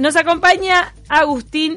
Nos 0.00 0.16
acompaña 0.16 0.94
Agustín 1.10 1.76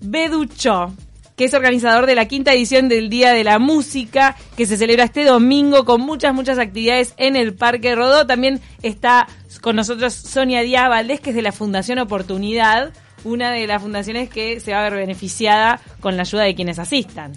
Beducho, 0.00 0.94
que 1.36 1.46
es 1.46 1.54
organizador 1.54 2.06
de 2.06 2.14
la 2.14 2.28
quinta 2.28 2.52
edición 2.52 2.88
del 2.88 3.10
Día 3.10 3.32
de 3.32 3.42
la 3.42 3.58
Música, 3.58 4.36
que 4.56 4.64
se 4.64 4.76
celebra 4.76 5.02
este 5.02 5.24
domingo 5.24 5.84
con 5.84 6.00
muchas, 6.00 6.32
muchas 6.32 6.60
actividades 6.60 7.14
en 7.16 7.34
el 7.34 7.52
Parque 7.52 7.96
Rodó. 7.96 8.28
También 8.28 8.60
está 8.84 9.26
con 9.60 9.74
nosotros 9.74 10.14
Sonia 10.14 10.60
Díaz 10.60 10.88
Valdés, 10.88 11.18
que 11.18 11.30
es 11.30 11.36
de 11.36 11.42
la 11.42 11.50
Fundación 11.50 11.98
Oportunidad, 11.98 12.92
una 13.24 13.50
de 13.50 13.66
las 13.66 13.82
fundaciones 13.82 14.30
que 14.30 14.60
se 14.60 14.70
va 14.70 14.78
a 14.78 14.88
ver 14.88 14.94
beneficiada 14.94 15.80
con 15.98 16.16
la 16.16 16.22
ayuda 16.22 16.44
de 16.44 16.54
quienes 16.54 16.78
asistan. 16.78 17.32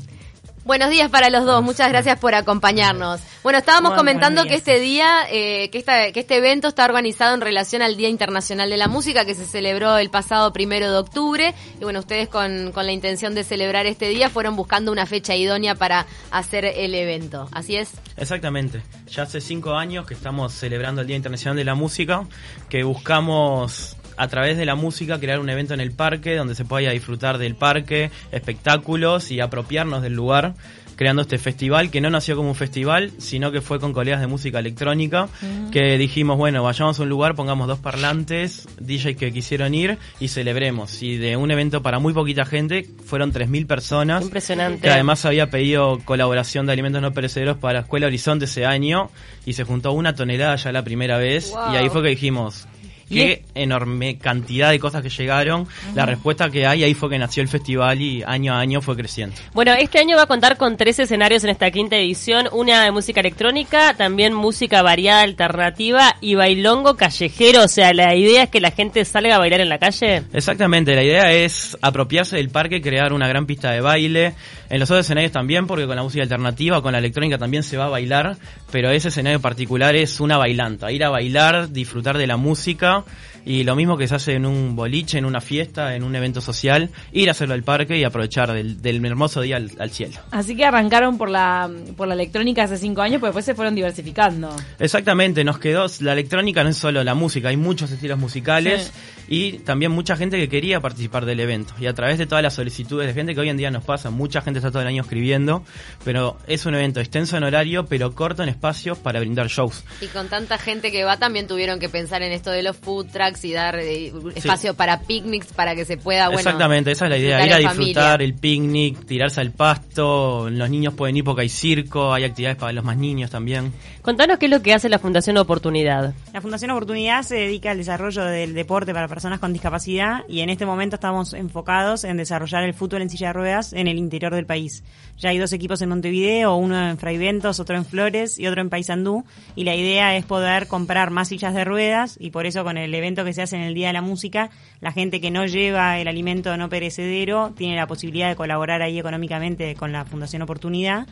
Buenos 0.68 0.90
días 0.90 1.10
para 1.10 1.30
los 1.30 1.46
dos, 1.46 1.64
muchas 1.64 1.88
gracias 1.88 2.20
por 2.20 2.36
acompañarnos. 2.36 3.22
Bueno, 3.42 3.58
estábamos 3.60 3.94
comentando 3.94 4.44
que 4.44 4.56
este 4.56 4.82
día, 4.82 5.20
eh, 5.32 5.70
que, 5.70 5.78
esta, 5.78 6.12
que 6.12 6.20
este 6.20 6.36
evento 6.36 6.68
está 6.68 6.84
organizado 6.84 7.34
en 7.36 7.40
relación 7.40 7.82
al 7.82 7.96
Día 7.96 8.10
Internacional 8.10 8.70
de 8.70 8.76
la 8.76 8.90
Música 8.90 9.24
que 9.24 9.34
se 9.34 9.46
celebró 9.46 9.98
el 9.98 10.10
pasado 10.10 10.52
primero 10.52 10.92
de 10.92 10.98
octubre. 10.98 11.54
Y 11.80 11.84
bueno, 11.86 12.00
ustedes 12.00 12.28
con, 12.28 12.74
con 12.74 12.86
la 12.86 12.92
intención 12.92 13.34
de 13.34 13.46
celebrar 13.46 13.86
este 13.86 14.10
día 14.10 14.30
fueron 14.30 14.58
buscando 14.58 14.92
una 14.92 15.06
fecha 15.06 15.38
idónea 15.38 15.74
para 15.76 16.06
hacer 16.32 16.66
el 16.66 16.94
evento. 16.96 17.48
¿Así 17.54 17.78
es? 17.78 17.92
Exactamente. 18.18 18.82
Ya 19.10 19.24
hace 19.24 19.40
cinco 19.40 19.76
años 19.76 20.06
que 20.06 20.16
estamos 20.16 20.52
celebrando 20.52 21.00
el 21.00 21.08
Día 21.08 21.16
Internacional 21.16 21.56
de 21.56 21.64
la 21.64 21.76
Música, 21.76 22.26
que 22.68 22.84
buscamos 22.84 23.96
a 24.18 24.28
través 24.28 24.58
de 24.58 24.66
la 24.66 24.76
música 24.76 25.20
crear 25.20 25.40
un 25.40 25.50
evento 25.50 25.74
en 25.74 25.80
el 25.80 25.92
parque 25.92 26.36
donde 26.36 26.56
se 26.56 26.66
pueda 26.66 26.92
disfrutar 26.92 27.38
del 27.38 27.56
parque, 27.56 28.12
espectáculos 28.32 29.32
y 29.32 29.40
apropiarnos 29.40 30.02
del 30.02 30.14
lugar 30.14 30.56
creando 30.98 31.22
este 31.22 31.38
festival 31.38 31.90
que 31.90 32.02
no 32.02 32.10
nació 32.10 32.36
como 32.36 32.50
un 32.50 32.56
festival, 32.56 33.12
sino 33.20 33.52
que 33.52 33.62
fue 33.62 33.80
con 33.80 33.94
colegas 33.94 34.20
de 34.20 34.28
música 34.28 34.60
electrónica, 34.60 35.30
mm. 35.42 35.70
que 35.70 35.98
dijimos, 35.98 36.38
bueno, 36.38 36.64
vayamos 36.64 37.00
a 37.00 37.04
un 37.04 37.10
lugar, 37.10 37.36
pongamos 37.36 37.68
dos 37.68 37.80
parlantes, 37.80 38.68
DJs 38.80 39.16
que 39.16 39.32
quisieron 39.32 39.74
ir 39.74 39.98
y 40.20 40.28
celebremos. 40.28 41.02
Y 41.04 41.18
de 41.18 41.38
un 41.38 41.52
evento 41.52 41.82
para 41.82 42.00
muy 42.00 42.14
poquita 42.14 42.46
gente, 42.46 42.90
fueron 43.06 43.32
3.000 43.32 43.68
personas. 43.68 44.24
Impresionante. 44.24 44.82
Que 44.82 44.90
además 44.90 45.24
había 45.24 45.50
pedido 45.50 46.00
colaboración 46.04 46.66
de 46.66 46.74
alimentos 46.74 47.02
no 47.02 47.14
perecederos 47.14 47.58
para 47.58 47.74
la 47.74 47.80
Escuela 47.82 48.08
Horizonte 48.08 48.46
ese 48.46 48.66
año 48.66 49.12
y 49.46 49.54
se 49.54 49.64
juntó 49.64 49.92
una 49.92 50.16
tonelada 50.16 50.56
ya 50.56 50.72
la 50.72 50.84
primera 50.84 51.18
vez. 51.18 51.54
Y 51.72 51.76
ahí 51.76 51.90
fue 51.90 52.02
que 52.02 52.10
dijimos, 52.10 52.68
qué 53.10 53.44
enorme 53.56 54.18
cantidad 54.18 54.72
de 54.72 54.80
cosas 54.80 55.02
que 55.02 55.10
llegaron. 55.10 55.68
La 55.96 56.06
respuesta 56.06 56.50
que 56.50 56.66
hay 56.66 56.84
ahí 56.84 56.94
fue 56.94 57.10
que 57.10 57.18
nació 57.18 57.44
el 57.44 57.50
festival 57.50 58.02
y 58.02 58.24
año 58.26 58.54
a 58.54 58.60
año 58.60 58.82
fue 58.82 58.96
creciendo. 58.96 59.36
Bueno, 59.54 59.74
este 59.74 60.00
año 60.00 60.18
va 60.18 60.24
a 60.24 60.28
contar 60.28 60.58
con 60.58 60.78
tres 60.78 61.00
escenarios 61.00 61.44
en 61.44 61.50
esta 61.50 61.72
quinta 61.72 61.96
edición, 61.96 62.48
una 62.52 62.84
de 62.84 62.92
música 62.92 63.20
electrónica, 63.20 63.94
también 63.96 64.34
música 64.34 64.82
variada 64.82 65.22
alternativa 65.22 66.16
y 66.22 66.36
bailongo 66.36 66.96
callejero, 66.96 67.64
o 67.64 67.68
sea, 67.68 67.94
la 67.94 68.16
idea 68.16 68.44
es 68.44 68.50
que 68.50 68.62
la 68.62 68.72
gente 68.72 69.04
salga 69.06 69.36
a 69.36 69.40
bailar 69.40 69.62
en 69.62 69.70
la 69.70 69.78
calle. 69.78 70.24
Exactamente, 70.34 70.96
la 70.96 71.04
idea 71.04 71.32
es 71.32 71.78
apropiarse 71.82 72.38
del 72.38 72.50
parque, 72.50 72.82
crear 72.82 73.14
una 73.14 73.28
gran 73.28 73.46
pista 73.46 73.72
de 73.72 73.82
baile, 73.82 74.34
en 74.70 74.80
los 74.80 74.90
otros 74.90 75.06
escenarios 75.06 75.32
también, 75.32 75.68
porque 75.68 75.86
con 75.86 75.96
la 75.96 76.04
música 76.04 76.24
alternativa, 76.24 76.82
con 76.82 76.92
la 76.92 77.00
electrónica 77.00 77.38
también 77.38 77.64
se 77.64 77.78
va 77.78 77.86
a 77.86 77.90
bailar, 77.90 78.38
pero 78.72 78.92
ese 78.92 79.08
escenario 79.08 79.40
particular 79.40 79.96
es 79.96 80.20
una 80.20 80.38
bailanta, 80.38 80.92
ir 80.92 81.04
a 81.04 81.10
bailar, 81.10 81.72
disfrutar 81.72 82.18
de 82.18 82.28
la 82.28 82.38
música 82.38 82.97
now. 82.98 83.06
Y 83.48 83.64
lo 83.64 83.78
mismo 83.78 83.98
que 83.98 84.10
se 84.10 84.16
hace 84.16 84.34
en 84.34 84.46
un 84.46 84.76
boliche, 84.76 85.18
en 85.18 85.24
una 85.24 85.40
fiesta, 85.40 85.96
en 85.96 86.04
un 86.04 86.14
evento 86.18 86.42
social, 86.42 86.90
ir 87.14 87.30
a 87.30 87.32
hacerlo 87.32 87.54
al 87.54 87.64
parque 87.64 87.98
y 87.98 88.04
aprovechar 88.04 88.52
del, 88.52 89.06
hermoso 89.06 89.40
día 89.40 89.56
al, 89.56 89.90
cielo. 89.92 90.20
Así 90.32 90.54
que 90.54 90.66
arrancaron 90.66 91.18
por 91.18 91.30
la, 91.30 91.72
por 91.96 92.10
la 92.10 92.14
electrónica 92.14 92.64
hace 92.64 92.78
cinco 92.78 93.02
años, 93.02 93.22
pero 93.22 93.28
después 93.28 93.46
se 93.46 93.56
fueron 93.56 93.74
diversificando. 93.74 94.54
Exactamente, 94.80 95.46
nos 95.46 95.60
quedó, 95.60 95.86
la 96.02 96.12
electrónica 96.12 96.62
no 96.66 96.72
es 96.72 96.78
solo 96.78 97.02
la 97.06 97.16
música, 97.16 97.48
hay 97.48 97.56
muchos 97.56 97.90
estilos 97.90 98.20
musicales 98.20 98.92
y 99.30 99.60
también 99.60 99.94
mucha 99.94 100.18
gente 100.18 100.38
que 100.38 100.50
quería 100.50 100.82
participar 100.82 101.26
del 101.26 101.40
evento. 101.40 101.74
Y 101.80 101.88
a 101.88 101.94
través 101.94 102.18
de 102.18 102.26
todas 102.26 102.44
las 102.44 102.54
solicitudes 102.54 103.08
de 103.08 103.14
gente 103.14 103.34
que 103.34 103.40
hoy 103.40 103.50
en 103.50 103.56
día 103.56 103.72
nos 103.72 103.86
pasa, 103.86 104.10
mucha 104.10 104.42
gente 104.42 104.60
está 104.60 104.72
todo 104.72 104.82
el 104.82 104.88
año 104.90 105.04
escribiendo, 105.04 105.64
pero 106.04 106.38
es 106.48 106.66
un 106.66 106.76
evento 106.76 107.00
extenso 107.00 107.38
en 107.38 107.44
horario, 107.46 107.86
pero 107.86 108.14
corto 108.14 108.44
en 108.44 108.50
espacios 108.50 108.98
para 108.98 109.22
brindar 109.22 109.48
shows. 109.48 109.86
Y 110.02 110.08
con 110.08 110.28
tanta 110.28 110.58
gente 110.58 110.92
que 110.92 111.06
va, 111.06 111.16
también 111.16 111.48
tuvieron 111.48 111.80
que 111.80 111.88
pensar 111.88 112.22
en 112.24 112.34
esto 112.34 112.52
de 112.52 112.62
los 112.62 112.76
food 112.76 113.08
trucks 113.08 113.37
y 113.44 113.54
dar 113.54 113.80
eh, 113.80 114.12
espacio 114.36 114.74
para 114.74 115.02
picnics 115.02 115.54
para 115.54 115.76
que 115.76 115.86
se 115.86 115.98
pueda, 115.98 116.28
bueno, 116.28 116.40
Exactamente, 116.40 116.92
esa 116.92 117.06
es 117.06 117.12
la 117.12 117.18
idea, 117.18 117.46
ir 117.46 117.54
a 117.54 117.58
disfrutar 117.58 118.22
el 118.22 118.34
picnic, 118.34 119.06
tirarse 119.06 119.42
al 119.42 119.52
pasto, 119.52 120.50
los 120.50 120.70
niños 120.70 120.94
pueden 120.94 121.18
ir 121.18 121.24
porque 121.24 121.42
hay 121.42 121.50
circo, 121.50 122.14
hay 122.14 122.24
actividades 122.24 122.58
para 122.58 122.72
los 122.72 122.84
más 122.84 122.98
niños 122.98 123.32
también. 123.32 123.74
Contanos 124.02 124.38
qué 124.38 124.46
es 124.46 124.52
lo 124.52 124.62
que 124.62 124.74
hace 124.74 124.88
la 124.88 125.00
Fundación 125.00 125.38
Oportunidad. 125.38 126.14
La 126.34 126.42
Fundación 126.42 126.72
Oportunidad 126.72 127.24
se 127.24 127.36
dedica 127.36 127.72
al 127.72 127.78
desarrollo 127.78 128.24
del 128.24 128.54
deporte 128.54 128.94
para 128.94 129.08
personas 129.08 129.40
con 129.40 129.52
discapacidad 129.52 130.22
y 130.30 130.40
en 130.40 130.50
este 130.50 130.66
momento 130.66 130.96
estamos 130.96 131.34
enfocados 131.34 132.04
en 132.04 132.18
desarrollar 132.18 132.64
el 132.64 132.74
fútbol 132.74 133.02
en 133.02 133.10
silla 133.10 133.28
de 133.28 133.34
ruedas 133.34 133.74
en 133.74 133.88
el 133.88 133.98
interior 133.98 134.34
del 134.34 134.46
país. 134.46 134.84
Ya 135.18 135.30
hay 135.30 135.40
dos 135.40 135.52
equipos 135.52 135.82
en 135.82 135.90
Montevideo, 135.90 136.56
uno 136.56 136.90
en 136.90 136.98
Fraiventos, 136.98 137.60
otro 137.60 137.76
en 137.76 137.86
Flores 137.86 138.38
y 138.40 138.48
otro 138.48 138.62
en 138.62 138.70
Paysandú 138.70 139.26
y 139.56 139.64
la 139.64 139.76
idea 139.76 140.16
es 140.16 140.26
poder 140.26 140.68
comprar 140.68 141.10
más 141.10 141.28
sillas 141.30 141.54
de 141.54 141.66
ruedas 141.66 142.18
y 142.20 142.32
por 142.32 142.46
eso 142.46 142.64
con 142.64 142.78
el 142.78 142.94
evento 142.94 143.24
que 143.24 143.27
se 143.34 143.42
hace 143.42 143.56
en 143.56 143.64
el 143.64 143.74
Día 143.74 143.88
de 143.88 143.94
la 143.94 144.02
Música, 144.02 144.50
la 144.82 144.92
gente 144.92 145.22
que 145.22 145.32
no 145.32 145.46
lleva 145.46 146.00
el 146.00 146.08
alimento 146.08 146.56
no 146.58 146.70
perecedero 146.70 147.54
tiene 147.56 147.76
la 147.76 147.88
posibilidad 147.88 148.30
de 148.30 148.36
colaborar 148.36 148.82
ahí 148.82 149.00
económicamente 149.00 149.76
con 149.76 149.92
la 149.92 150.06
Fundación 150.06 150.42
Oportunidad. 150.42 151.08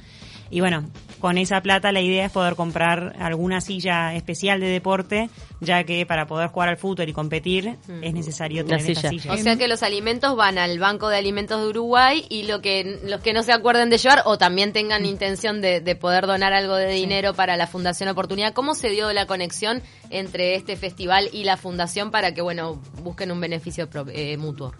Y 0.55 0.61
bueno, 0.61 0.85
con 1.19 1.37
esa 1.37 1.59
plata 1.59 1.91
la 1.91 1.99
idea 1.99 2.27
es 2.27 2.31
poder 2.31 2.55
comprar 2.55 3.13
alguna 3.19 3.59
silla 3.59 4.15
especial 4.15 4.61
de 4.61 4.67
deporte, 4.67 5.29
ya 5.59 5.83
que 5.83 6.05
para 6.05 6.27
poder 6.27 6.47
jugar 6.47 6.69
al 6.69 6.77
fútbol 6.77 7.09
y 7.09 7.11
competir 7.11 7.75
es 8.01 8.13
necesario 8.13 8.63
tener 8.63 8.89
esa 8.89 9.09
silla. 9.09 9.33
O 9.33 9.37
sea 9.37 9.57
que 9.57 9.67
los 9.67 9.83
alimentos 9.83 10.37
van 10.37 10.57
al 10.57 10.79
Banco 10.79 11.09
de 11.09 11.17
Alimentos 11.17 11.59
de 11.59 11.67
Uruguay 11.67 12.25
y 12.29 12.43
lo 12.43 12.61
que 12.61 13.01
los 13.03 13.19
que 13.19 13.33
no 13.33 13.43
se 13.43 13.51
acuerden 13.51 13.89
de 13.89 13.97
llevar 13.97 14.21
o 14.23 14.37
también 14.37 14.71
tengan 14.71 15.01
mm. 15.01 15.07
intención 15.07 15.59
de, 15.59 15.81
poder 15.99 16.25
donar 16.25 16.53
algo 16.53 16.75
de 16.75 16.87
dinero 16.93 17.33
para 17.33 17.57
la 17.57 17.67
Fundación 17.67 18.07
Oportunidad, 18.07 18.53
¿cómo 18.53 18.73
se 18.73 18.89
dio 18.89 19.11
la 19.11 19.25
conexión 19.25 19.83
entre 20.09 20.55
este 20.55 20.77
festival 20.77 21.27
y 21.33 21.43
la 21.43 21.57
Fundación 21.57 22.11
para 22.11 22.33
que, 22.33 22.41
bueno, 22.41 22.81
busquen 23.03 23.29
un 23.31 23.41
beneficio 23.41 23.89
eh, 24.07 24.37
mutuo? 24.37 24.73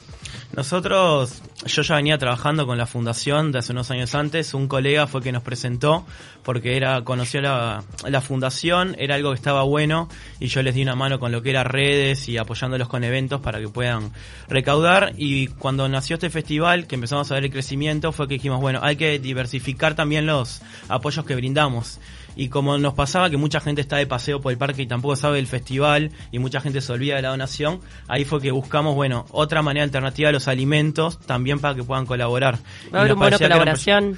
Nosotros, 0.54 1.42
yo 1.66 1.82
ya 1.82 1.96
venía 1.96 2.18
trabajando 2.18 2.66
con 2.66 2.78
la 2.78 2.86
fundación 2.86 3.52
de 3.52 3.60
hace 3.60 3.74
unos 3.74 3.92
años 3.92 4.16
antes. 4.16 4.54
Un 4.54 4.70
colega 4.70 5.06
fue 5.06 5.22
que 5.22 5.34
nos 5.34 5.44
presentó 5.44 5.65
porque 6.44 6.78
era 6.78 7.02
conoció 7.04 7.42
la, 7.42 7.84
la 8.08 8.22
fundación, 8.22 8.96
era 9.00 9.16
algo 9.16 9.32
que 9.32 9.36
estaba 9.36 9.64
bueno 9.64 10.08
y 10.40 10.48
yo 10.48 10.62
les 10.62 10.76
di 10.76 10.84
una 10.84 10.96
mano 10.96 11.20
con 11.20 11.32
lo 11.32 11.42
que 11.42 11.50
era 11.50 11.64
redes 11.64 12.30
y 12.30 12.38
apoyándolos 12.38 12.88
con 12.88 13.04
eventos 13.04 13.42
para 13.42 13.60
que 13.60 13.68
puedan 13.68 14.12
recaudar. 14.48 15.14
Y 15.18 15.48
cuando 15.48 15.90
nació 15.90 16.16
este 16.16 16.30
festival, 16.30 16.86
que 16.88 16.96
empezamos 16.96 17.32
a 17.32 17.36
ver 17.36 17.46
el 17.46 17.52
crecimiento, 17.52 18.12
fue 18.12 18.28
que 18.28 18.36
dijimos, 18.36 18.62
bueno, 18.62 18.80
hay 18.84 18.96
que 18.96 19.18
diversificar 19.20 19.96
también 19.96 20.26
los 20.28 20.62
apoyos 20.88 21.26
que 21.26 21.36
brindamos 21.36 22.00
y 22.36 22.50
como 22.50 22.78
nos 22.78 22.94
pasaba 22.94 23.30
que 23.30 23.38
mucha 23.38 23.60
gente 23.60 23.82
está 23.82 23.98
de 23.98 24.08
paseo 24.08 24.42
por 24.42 24.52
el 24.52 24.58
parque 24.58 24.82
y 24.84 24.88
tampoco 24.88 25.16
sabe 25.16 25.38
del 25.38 25.48
festival 25.48 26.12
y 26.32 26.40
mucha 26.40 26.62
gente 26.62 26.82
se 26.82 26.92
olvida 26.92 27.16
de 27.16 27.22
la 27.22 27.30
donación, 27.30 27.80
ahí 28.08 28.26
fue 28.26 28.42
que 28.42 28.52
buscamos, 28.52 28.96
bueno, 28.96 29.26
otra 29.32 29.62
manera 29.62 29.84
alternativa 29.84 30.28
de 30.28 30.34
los 30.34 30.48
alimentos 30.48 31.20
también 31.20 31.60
para 31.60 31.76
que 31.76 31.84
puedan 31.84 32.06
colaborar. 32.06 32.60
Va 32.94 33.00
a 33.00 33.02
haber 33.02 33.14
una 33.14 33.38
colaboración. 33.38 34.18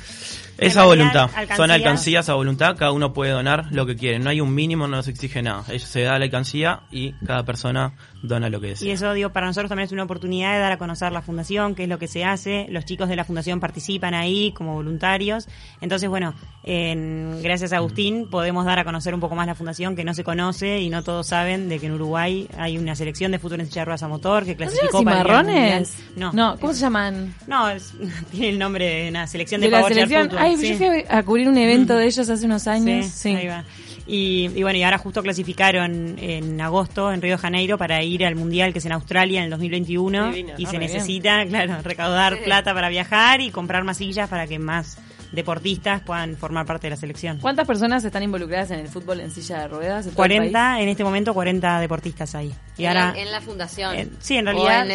Esa 0.57 0.85
voluntad, 0.85 1.29
son 1.55 1.69
alcancías 1.69 2.29
a 2.29 2.33
voluntad, 2.33 2.75
cada 2.77 2.91
uno 2.91 3.13
puede 3.13 3.31
donar 3.31 3.67
lo 3.69 3.85
que 3.85 3.95
quiere, 3.95 4.17
no 4.17 4.31
hay 4.31 4.41
un 4.41 4.55
mínimo, 4.55 4.87
no 4.87 5.03
se 5.03 5.11
exige 5.11 5.43
nada, 5.43 5.63
se 5.77 6.01
da 6.01 6.17
la 6.17 6.25
alcancía 6.25 6.81
y 6.89 7.11
cada 7.27 7.43
persona 7.45 7.93
dona 8.23 8.49
lo 8.49 8.59
que 8.59 8.71
es. 8.71 8.81
Y 8.81 8.89
eso, 8.89 9.13
digo, 9.13 9.29
para 9.29 9.45
nosotros 9.45 9.69
también 9.69 9.85
es 9.85 9.91
una 9.91 10.01
oportunidad 10.05 10.53
de 10.53 10.59
dar 10.59 10.71
a 10.71 10.79
conocer 10.79 11.11
la 11.11 11.21
fundación, 11.21 11.75
qué 11.75 11.83
es 11.83 11.89
lo 11.89 11.99
que 11.99 12.07
se 12.07 12.25
hace, 12.25 12.65
los 12.71 12.85
chicos 12.85 13.07
de 13.07 13.15
la 13.15 13.23
fundación 13.23 13.59
participan 13.59 14.15
ahí 14.15 14.51
como 14.51 14.73
voluntarios, 14.73 15.47
entonces 15.79 16.09
bueno, 16.09 16.33
gracias 16.63 17.71
a 17.71 17.77
Agustín 17.77 18.06
podemos 18.29 18.65
dar 18.65 18.79
a 18.79 18.83
conocer 18.83 19.13
un 19.13 19.19
poco 19.19 19.35
más 19.35 19.47
la 19.47 19.55
fundación 19.55 19.95
que 19.95 20.03
no 20.03 20.13
se 20.13 20.23
conoce 20.23 20.79
y 20.79 20.89
no 20.89 21.03
todos 21.03 21.27
saben 21.27 21.69
de 21.69 21.79
que 21.79 21.87
en 21.87 21.93
Uruguay 21.93 22.47
hay 22.57 22.77
una 22.77 22.95
selección 22.95 23.31
de 23.31 23.39
futuros 23.39 23.65
en 23.65 23.71
silla 23.71 23.85
a 23.99 24.07
motor 24.07 24.45
que 24.45 24.55
clasificó 24.55 25.03
para 25.03 25.17
marrones? 25.17 25.97
No, 26.15 26.31
no, 26.33 26.57
¿cómo 26.59 26.73
se 26.73 26.81
llaman? 26.81 27.33
No, 27.47 27.67
tiene 28.31 28.49
el 28.49 28.59
nombre 28.59 28.85
de 28.85 29.09
una 29.09 29.27
selección 29.27 29.61
de, 29.61 29.67
de 29.67 29.71
la 29.71 29.87
selección. 29.87 30.29
Ay, 30.37 30.55
yo 30.55 30.77
fui 30.77 31.03
a 31.07 31.23
cubrir 31.23 31.47
un 31.47 31.57
evento 31.57 31.95
de 31.95 32.05
ellos 32.05 32.29
hace 32.29 32.45
unos 32.45 32.67
años. 32.67 33.05
Sí, 33.07 33.29
ahí 33.29 33.47
va. 33.47 33.63
Y, 34.09 34.47
bueno, 34.63 34.79
y 34.79 34.83
ahora 34.83 34.97
justo 34.97 35.21
clasificaron 35.21 36.15
en 36.17 36.61
agosto 36.61 37.11
en 37.11 37.21
Río 37.21 37.33
de 37.33 37.37
Janeiro 37.37 37.77
para 37.77 38.01
ir 38.03 38.25
al 38.25 38.35
Mundial 38.35 38.71
que 38.71 38.79
es 38.79 38.85
en 38.85 38.93
Australia 38.93 39.39
en 39.39 39.45
el 39.45 39.49
2021 39.49 40.31
y 40.57 40.65
se 40.65 40.77
necesita, 40.77 41.45
claro, 41.49 41.81
recaudar 41.83 42.41
plata 42.43 42.73
para 42.73 42.87
viajar 42.87 43.41
y 43.41 43.51
comprar 43.51 43.83
más 43.83 43.97
sillas 43.97 44.29
para 44.29 44.47
que 44.47 44.59
más 44.59 44.97
deportistas 45.31 46.01
puedan 46.01 46.35
formar 46.35 46.65
parte 46.65 46.87
de 46.87 46.91
la 46.91 46.97
selección. 46.97 47.39
¿Cuántas 47.39 47.67
personas 47.67 48.03
están 48.03 48.23
involucradas 48.23 48.71
en 48.71 48.79
el 48.79 48.87
fútbol 48.87 49.19
en 49.19 49.31
silla 49.31 49.59
de 49.61 49.67
ruedas? 49.67 50.09
40, 50.13 50.81
en 50.81 50.89
este 50.89 51.03
momento 51.03 51.33
40 51.33 51.79
deportistas 51.79 52.35
ahí. 52.35 52.53
Y 52.77 52.83
en, 52.83 52.89
ahora, 52.89 53.13
en 53.17 53.31
la 53.31 53.41
fundación. 53.41 54.11
sí, 54.19 54.37
en 54.37 54.45
realidad 54.45 54.85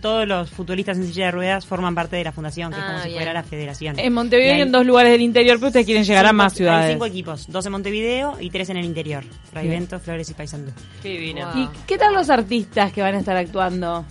todos 0.00 0.26
los 0.26 0.50
futbolistas 0.50 0.96
en 0.98 1.06
silla 1.06 1.26
de 1.26 1.32
ruedas 1.32 1.66
forman 1.66 1.94
parte 1.94 2.16
de 2.16 2.24
la 2.24 2.32
fundación, 2.32 2.72
que 2.72 2.78
es 2.78 2.84
como 2.84 2.98
ah, 2.98 3.02
si 3.02 3.10
fuera 3.10 3.32
la 3.32 3.42
federación. 3.42 3.98
En 3.98 4.12
Montevideo 4.12 4.56
y 4.56 4.60
en 4.60 4.72
dos 4.72 4.86
lugares 4.86 5.12
del 5.12 5.22
interior, 5.22 5.56
pero 5.58 5.68
ustedes 5.68 5.86
quieren 5.86 6.04
llegar 6.04 6.26
a 6.26 6.32
más 6.32 6.54
ciudades. 6.54 6.86
Hay 6.86 6.92
cinco 6.92 7.06
equipos, 7.06 7.46
dos 7.48 7.66
en 7.66 7.72
Montevideo 7.72 8.36
y 8.40 8.50
tres 8.50 8.70
en 8.70 8.78
el 8.78 8.84
interior. 8.84 9.24
Raivento, 9.52 9.98
Flores 10.00 10.30
y 10.30 10.34
Paysandú. 10.34 10.72
Qué 11.02 11.14
¿Y 11.18 11.68
qué 11.86 11.98
tal 11.98 12.14
los 12.14 12.30
artistas 12.30 12.92
que 12.92 13.02
van 13.02 13.14
a 13.14 13.18
estar 13.18 13.36
actuando? 13.36 14.04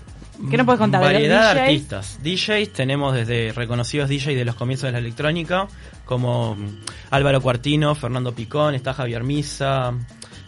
¿Qué 0.50 0.58
nos 0.58 0.66
puedes 0.66 0.80
contar? 0.80 1.02
Variedad 1.02 1.54
de 1.56 1.60
DJs? 1.62 1.68
artistas. 1.68 2.20
DJs 2.24 2.74
tenemos 2.74 3.14
desde 3.16 3.52
reconocidos 3.54 4.10
DJs 4.10 4.36
de 4.36 4.46
los 4.46 4.56
comienzos 4.56 4.88
de 4.88 4.92
la 4.94 5.00
electrónica, 5.00 5.68
como 6.06 6.56
mm, 6.56 6.80
Álvaro 7.12 7.42
Cuartino, 7.42 7.96
Fernando 7.96 8.34
Picón, 8.34 8.76
está 8.76 8.94
Javier 8.94 9.24
Misa, 9.24 9.94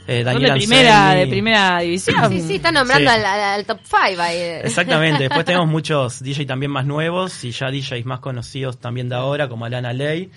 eh, 0.08 0.24
Son 0.24 0.26
Daniel 0.34 0.54
de 0.54 0.58
primera, 0.60 1.06
Anselmi. 1.10 1.26
de 1.26 1.32
primera 1.32 1.80
división. 1.82 2.30
Sí, 2.32 2.42
sí, 2.42 2.56
está 2.56 2.72
nombrando 2.72 3.10
Sí. 3.12 3.16
al, 3.18 3.26
al- 3.26 3.42
al 3.60 3.66
top 3.66 3.80
5 3.84 4.22
ahí. 4.22 4.38
Exactamente, 4.64 5.24
después 5.24 5.46
tenemos 5.46 5.68
muchos 5.68 6.22
DJ 6.24 6.46
también 6.46 6.72
más 6.72 6.86
nuevos 6.86 7.44
y 7.44 7.52
ya 7.52 7.70
DJs 7.72 8.06
más 8.06 8.20
conocidos 8.20 8.80
también 8.80 9.10
de 9.10 9.16
ahora, 9.16 9.48
como 9.50 9.66
Alana 9.66 9.94
Ley. 9.94 10.32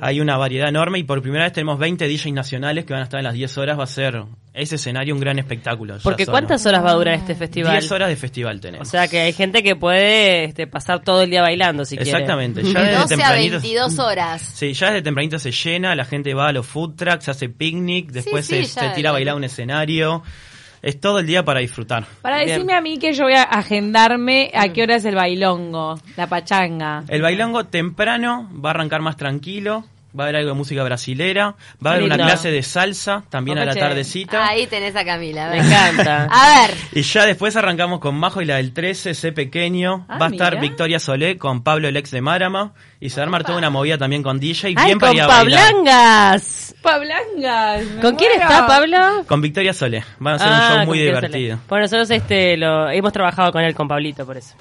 Hay 0.00 0.20
una 0.20 0.36
variedad 0.36 0.68
enorme 0.68 0.98
y 0.98 1.04
por 1.04 1.22
primera 1.22 1.44
vez 1.44 1.52
tenemos 1.54 1.78
20 1.78 2.06
DJs 2.08 2.32
nacionales 2.34 2.84
que 2.84 2.92
van 2.92 3.00
a 3.00 3.04
estar 3.04 3.18
en 3.18 3.24
las 3.24 3.32
10 3.34 3.56
horas. 3.56 3.78
Va 3.78 3.84
a 3.84 3.86
ser 3.86 4.24
ese 4.56 4.76
escenario 4.76 5.14
un 5.14 5.20
gran 5.20 5.38
espectáculo. 5.38 5.98
Porque 6.02 6.24
solo. 6.24 6.32
¿cuántas 6.32 6.64
horas 6.66 6.84
va 6.84 6.90
a 6.90 6.94
durar 6.94 7.14
este 7.14 7.34
festival? 7.34 7.72
10 7.78 7.92
horas 7.92 8.08
de 8.08 8.16
festival 8.16 8.56
O 8.56 8.60
tenemos. 8.60 8.88
sea 8.88 9.06
que 9.06 9.20
hay 9.20 9.32
gente 9.32 9.62
que 9.62 9.76
puede 9.76 10.44
este, 10.44 10.66
pasar 10.66 11.02
todo 11.02 11.22
el 11.22 11.30
día 11.30 11.42
bailando 11.42 11.84
si 11.84 11.96
quiere. 11.96 12.10
Exactamente, 12.10 12.62
ya 12.62 12.80
De 12.80 12.86
desde 12.86 13.00
12 13.00 13.14
a 13.14 13.16
tempranito. 13.18 13.52
22 13.60 13.98
horas. 13.98 14.42
Sí, 14.42 14.72
ya 14.72 14.86
desde 14.88 15.02
tempranito 15.02 15.38
se 15.38 15.52
llena, 15.52 15.94
la 15.94 16.04
gente 16.04 16.34
va 16.34 16.48
a 16.48 16.52
los 16.52 16.66
food 16.66 16.94
trucks, 16.96 17.24
se 17.24 17.30
hace 17.30 17.48
picnic, 17.48 18.10
después 18.10 18.46
sí, 18.46 18.64
se, 18.64 18.80
ya- 18.80 18.88
se 18.88 18.94
tira 18.96 19.10
a 19.10 19.12
bailar 19.12 19.34
a 19.34 19.36
un 19.36 19.44
escenario. 19.44 20.22
Es 20.82 21.00
todo 21.00 21.18
el 21.18 21.26
día 21.26 21.44
para 21.44 21.60
disfrutar. 21.60 22.04
Para 22.22 22.36
Bien. 22.36 22.48
decirme 22.48 22.74
a 22.74 22.80
mí 22.80 22.98
que 22.98 23.12
yo 23.12 23.24
voy 23.24 23.32
a 23.34 23.42
agendarme 23.42 24.52
a 24.54 24.68
qué 24.72 24.82
hora 24.84 24.96
es 24.96 25.04
el 25.04 25.16
bailongo, 25.16 25.98
la 26.16 26.28
pachanga. 26.28 27.02
El 27.08 27.22
bailongo 27.22 27.64
temprano 27.64 28.48
va 28.64 28.70
a 28.70 28.74
arrancar 28.74 29.00
más 29.02 29.16
tranquilo, 29.16 29.84
va 30.18 30.24
a 30.24 30.26
haber 30.26 30.36
algo 30.36 30.50
de 30.50 30.56
música 30.56 30.82
brasilera, 30.82 31.54
va 31.84 31.90
a 31.90 31.94
haber 31.94 32.04
una 32.04 32.16
clase 32.16 32.50
de 32.50 32.62
salsa 32.62 33.24
también 33.28 33.58
a 33.58 33.64
la 33.64 33.74
tardecita. 33.74 34.46
Ahí 34.46 34.66
tenés 34.66 34.96
a 34.96 35.04
Camila. 35.04 35.50
Me 35.50 35.58
encanta. 35.58 36.28
A 36.30 36.60
ver. 36.66 36.76
Y 36.92 37.02
ya 37.02 37.26
después 37.26 37.54
arrancamos 37.56 38.00
con 38.00 38.14
Majo 38.16 38.40
y 38.42 38.44
la 38.46 38.56
del 38.56 38.72
13, 38.72 39.14
C 39.14 39.32
pequeño. 39.32 40.06
Ah, 40.08 40.18
va 40.18 40.26
a 40.26 40.30
estar 40.30 40.52
mira. 40.54 40.62
Victoria 40.62 40.98
Solé 40.98 41.36
con 41.38 41.62
Pablo 41.62 41.90
Lex 41.90 42.10
de 42.10 42.20
Marama. 42.20 42.72
Y 42.98 43.10
se 43.10 43.16
va 43.16 43.22
a 43.22 43.24
armar 43.24 43.44
toda 43.44 43.58
una 43.58 43.68
movida 43.70 43.98
también 43.98 44.22
con 44.22 44.40
DJ. 44.40 44.74
¡Ay, 44.76 44.86
bien 44.86 44.98
para 44.98 45.10
con 45.10 45.16
ir 45.16 45.22
a 45.22 45.26
bailar. 45.26 45.72
Pablangas! 45.72 46.74
Pablangas. 46.82 47.82
¿Con 48.00 48.16
quién 48.16 48.32
está 48.40 48.66
Pablo? 48.66 49.24
Con 49.28 49.40
Victoria 49.40 49.72
Solé. 49.74 50.02
Van 50.18 50.34
a 50.34 50.36
hacer 50.36 50.48
Ah, 50.50 50.68
un 50.70 50.76
show 50.78 50.86
muy 50.86 50.98
divertido. 51.00 51.58
Bueno, 51.68 51.82
nosotros 51.84 52.10
este, 52.10 52.56
lo, 52.56 52.88
hemos 52.90 53.12
trabajado 53.12 53.52
con 53.52 53.62
él, 53.62 53.74
con 53.74 53.86
Pablito, 53.88 54.24
por 54.24 54.36
eso. 54.36 54.54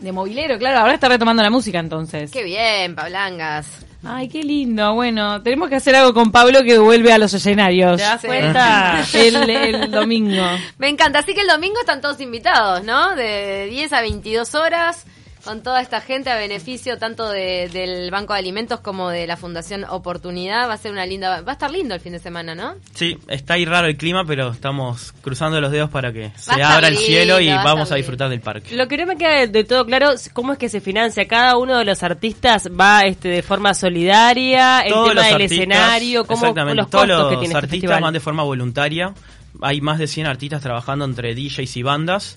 De 0.00 0.12
movilero, 0.12 0.58
claro, 0.58 0.80
ahora 0.80 0.94
está 0.94 1.08
retomando 1.08 1.42
la 1.42 1.50
música 1.50 1.78
entonces. 1.78 2.30
Qué 2.30 2.44
bien, 2.44 2.94
Pablangas. 2.94 3.66
Ay, 4.04 4.28
qué 4.28 4.42
lindo. 4.44 4.94
Bueno, 4.94 5.42
tenemos 5.42 5.68
que 5.68 5.76
hacer 5.76 5.96
algo 5.96 6.14
con 6.14 6.30
Pablo 6.30 6.62
que 6.62 6.78
vuelve 6.78 7.12
a 7.12 7.18
los 7.18 7.34
escenarios. 7.34 7.96
¿Te 7.96 8.02
das 8.02 8.24
cuenta? 8.24 9.04
El, 9.14 9.50
el 9.50 9.90
domingo. 9.90 10.44
Me 10.78 10.88
encanta. 10.88 11.20
Así 11.20 11.34
que 11.34 11.40
el 11.40 11.48
domingo 11.48 11.80
están 11.80 12.00
todos 12.00 12.20
invitados, 12.20 12.84
¿no? 12.84 13.16
De 13.16 13.66
10 13.68 13.92
a 13.92 14.00
22 14.02 14.54
horas. 14.54 15.06
Con 15.46 15.62
toda 15.62 15.80
esta 15.80 16.00
gente 16.00 16.28
a 16.30 16.36
beneficio 16.36 16.98
tanto 16.98 17.28
de- 17.30 17.68
del 17.72 18.10
Banco 18.10 18.32
de 18.32 18.40
Alimentos 18.40 18.80
como 18.80 19.08
de 19.08 19.26
la 19.26 19.36
Fundación 19.36 19.84
Oportunidad. 19.88 20.68
Va 20.68 20.74
a 20.74 20.76
ser 20.76 20.90
una 20.92 21.06
linda. 21.06 21.40
Va 21.42 21.52
a 21.52 21.54
estar 21.54 21.70
lindo 21.70 21.94
el 21.94 22.00
fin 22.00 22.12
de 22.12 22.18
semana, 22.18 22.54
¿no? 22.54 22.74
Sí, 22.94 23.16
está 23.28 23.54
ahí 23.54 23.64
raro 23.64 23.86
el 23.86 23.96
clima, 23.96 24.24
pero 24.26 24.50
estamos 24.50 25.12
cruzando 25.22 25.60
los 25.60 25.70
dedos 25.70 25.88
para 25.88 26.12
que 26.12 26.32
se 26.36 26.60
abra 26.62 26.88
el 26.88 26.96
cielo 26.96 27.40
y 27.40 27.48
a 27.48 27.62
vamos 27.62 27.92
a 27.92 27.94
disfrutar 27.94 28.28
del 28.28 28.40
parque. 28.40 28.74
Lo 28.76 28.88
que 28.88 28.96
no 28.98 29.06
me 29.06 29.16
queda 29.16 29.46
de, 29.46 29.64
todo 29.64 29.86
claro 29.86 30.12
es 30.12 30.28
cómo 30.32 30.52
es 30.52 30.58
que 30.58 30.68
se 30.68 30.80
financia. 30.80 31.26
Cada 31.28 31.56
uno 31.56 31.78
de 31.78 31.84
los 31.84 32.02
artistas 32.02 32.68
va 32.68 33.02
este, 33.02 33.28
de 33.28 33.42
forma 33.42 33.72
solidaria, 33.72 34.80
el 34.80 34.92
tema 34.92 35.08
del 35.08 35.18
artistas, 35.18 35.52
escenario, 35.52 36.24
cómo 36.26 36.40
exactamente, 36.40 36.76
los 36.76 36.90
todos 36.90 37.04
costos 37.06 37.18
los 37.20 37.28
que 37.30 37.36
tiene 37.36 37.46
este 37.54 37.58
artistas 37.58 38.00
van 38.00 38.12
de 38.12 38.20
forma 38.20 38.42
voluntaria. 38.42 39.14
Hay 39.62 39.80
más 39.80 39.98
de 39.98 40.06
100 40.06 40.26
artistas 40.26 40.60
trabajando 40.60 41.04
entre 41.04 41.34
DJs 41.34 41.76
y 41.76 41.82
bandas. 41.82 42.36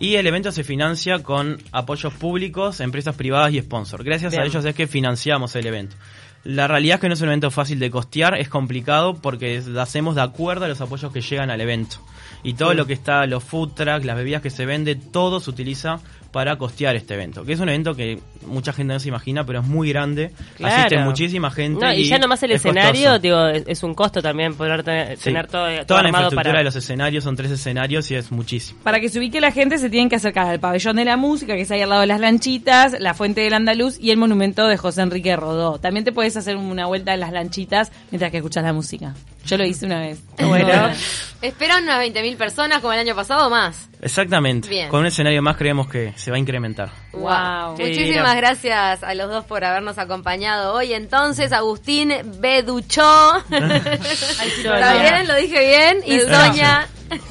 Y 0.00 0.14
el 0.14 0.26
evento 0.26 0.52
se 0.52 0.62
financia 0.62 1.18
con 1.22 1.60
apoyos 1.72 2.14
públicos, 2.14 2.80
empresas 2.80 3.16
privadas 3.16 3.52
y 3.52 3.60
sponsors. 3.60 4.04
Gracias 4.04 4.32
Bien. 4.32 4.42
a 4.42 4.46
ellos 4.46 4.64
es 4.64 4.74
que 4.74 4.86
financiamos 4.86 5.56
el 5.56 5.66
evento. 5.66 5.96
La 6.44 6.68
realidad 6.68 6.94
es 6.94 7.00
que 7.00 7.08
no 7.08 7.14
es 7.14 7.20
un 7.20 7.28
evento 7.28 7.50
fácil 7.50 7.80
de 7.80 7.90
costear, 7.90 8.38
es 8.38 8.48
complicado 8.48 9.14
porque 9.14 9.60
hacemos 9.78 10.14
de 10.14 10.22
acuerdo 10.22 10.66
a 10.66 10.68
los 10.68 10.80
apoyos 10.80 11.12
que 11.12 11.20
llegan 11.20 11.50
al 11.50 11.60
evento. 11.60 11.96
Y 12.44 12.54
todo 12.54 12.74
lo 12.74 12.86
que 12.86 12.92
está, 12.92 13.26
los 13.26 13.42
food 13.42 13.72
trucks, 13.74 14.04
las 14.04 14.16
bebidas 14.16 14.40
que 14.40 14.50
se 14.50 14.64
vende, 14.64 14.94
todo 14.94 15.40
se 15.40 15.50
utiliza 15.50 15.98
para 16.32 16.56
costear 16.56 16.94
este 16.96 17.14
evento. 17.14 17.44
Que 17.44 17.54
es 17.54 17.60
un 17.60 17.68
evento 17.68 17.94
que 17.94 18.20
mucha 18.46 18.72
gente 18.72 18.92
no 18.92 19.00
se 19.00 19.08
imagina, 19.08 19.44
pero 19.44 19.60
es 19.60 19.66
muy 19.66 19.88
grande. 19.90 20.30
Claro. 20.56 20.74
Asiste 20.76 20.98
muchísima 20.98 21.50
gente. 21.50 21.84
No, 21.84 21.92
y, 21.92 22.04
ya 22.04 22.18
nomás 22.18 22.42
el 22.42 22.52
es 22.52 22.56
escenario, 22.64 23.10
costoso. 23.12 23.18
digo, 23.18 23.46
es, 23.48 23.64
es 23.66 23.82
un 23.82 23.94
costo 23.94 24.20
también 24.22 24.54
poder 24.54 24.82
tener, 24.82 25.16
Sí. 25.16 25.24
tener 25.24 25.46
todo, 25.46 25.66
todo 25.66 25.86
Toda 25.86 26.02
la 26.02 26.08
infraestructura 26.08 26.42
para... 26.50 26.58
de 26.58 26.64
los 26.64 26.76
escenarios 26.76 27.24
son 27.24 27.36
tres 27.36 27.50
escenarios 27.50 28.10
y 28.10 28.14
es 28.16 28.30
muchísimo. 28.30 28.80
Para 28.82 29.00
que 29.00 29.08
se 29.08 29.18
ubique 29.18 29.40
la 29.40 29.52
gente 29.52 29.78
se 29.78 29.90
tienen 29.90 30.08
que 30.08 30.16
acercar 30.16 30.46
al 30.46 30.60
pabellón 30.60 30.96
de 30.96 31.04
la 31.04 31.16
música, 31.16 31.54
que 31.54 31.62
es 31.62 31.70
ahí 31.70 31.80
al 31.80 31.88
lado 31.88 32.02
de 32.02 32.06
las 32.08 32.20
lanchitas, 32.20 33.00
la 33.00 33.14
fuente 33.14 33.40
del 33.40 33.54
andaluz 33.54 33.98
y 33.98 34.10
el 34.10 34.16
monumento 34.18 34.66
de 34.68 34.76
José 34.76 35.02
Enrique 35.02 35.34
Rodó. 35.36 35.78
También 35.78 36.04
te 36.04 36.12
puedes 36.12 36.36
hacer 36.36 36.56
una 36.56 36.86
vuelta 36.86 37.14
en 37.14 37.20
las 37.20 37.32
lanchitas 37.32 37.90
mientras 38.10 38.30
que 38.30 38.38
escuchas 38.38 38.62
la 38.64 38.72
música. 38.72 39.14
Yo 39.46 39.56
lo 39.56 39.64
hice 39.64 39.86
una 39.86 40.00
vez. 40.00 40.20
Bueno. 40.38 40.90
Esperan 41.42 41.84
unas 41.84 42.02
20.000 42.04 42.36
personas 42.36 42.80
como 42.80 42.92
el 42.92 42.98
año 42.98 43.14
pasado 43.14 43.46
o 43.46 43.50
más. 43.50 43.88
Exactamente. 44.00 44.68
Bien. 44.68 44.88
Con 44.88 45.00
un 45.00 45.06
escenario 45.06 45.42
más 45.42 45.56
creemos 45.56 45.88
que 45.88 46.12
se 46.16 46.30
va 46.30 46.36
a 46.36 46.40
incrementar. 46.40 46.90
Wow. 47.12 47.76
Qué 47.76 47.84
Muchísimas 47.84 48.06
divino. 48.06 48.34
gracias 48.36 49.02
a 49.02 49.14
los 49.14 49.28
dos 49.28 49.44
por 49.44 49.64
habernos 49.64 49.98
acompañado 49.98 50.74
hoy. 50.74 50.92
Entonces, 50.92 51.52
Agustín 51.52 52.12
Beduchó. 52.38 53.36
¿Está 53.50 54.94
bien? 54.94 55.26
¿Lo 55.26 55.34
dije 55.36 55.60
bien? 55.60 55.98
Y. 56.06 56.20
Sonia. 56.20 56.86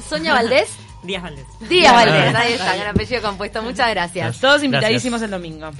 Sonia 0.08 0.34
Valdés. 0.34 0.68
Díaz 1.02 1.22
Valdés. 1.22 1.46
Díaz 1.68 1.94
Valdés, 1.94 2.34
ahí 2.34 2.52
está, 2.52 2.76
con 2.76 2.86
apellido 2.86 3.22
compuesto. 3.22 3.62
Muchas 3.62 3.88
gracias. 3.90 4.40
Todos 4.40 4.62
invitadísimos 4.62 5.22
el 5.22 5.30
domingo. 5.30 5.70